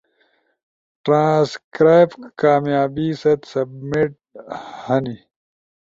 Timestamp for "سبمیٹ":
3.51-4.11